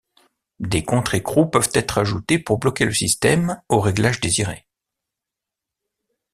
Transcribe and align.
Des 0.59 0.83
contre-écrous 0.83 1.45
peuvent 1.45 1.69
être 1.75 1.99
ajoutés 1.99 2.39
pour 2.39 2.57
bloquer 2.57 2.85
le 2.85 2.91
système 2.91 3.61
au 3.69 3.79
réglage 3.79 4.19
désiré. 4.19 4.65